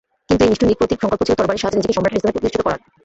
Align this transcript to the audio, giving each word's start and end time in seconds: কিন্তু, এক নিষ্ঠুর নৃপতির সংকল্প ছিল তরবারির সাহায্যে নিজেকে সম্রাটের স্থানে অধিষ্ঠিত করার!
কিন্তু, 0.27 0.41
এক 0.45 0.49
নিষ্ঠুর 0.51 0.69
নৃপতির 0.69 1.01
সংকল্প 1.01 1.21
ছিল 1.25 1.35
তরবারির 1.37 1.61
সাহায্যে 1.61 1.79
নিজেকে 1.79 1.95
সম্রাটের 1.97 2.19
স্থানে 2.21 2.37
অধিষ্ঠিত 2.39 2.61
করার! 2.65 2.79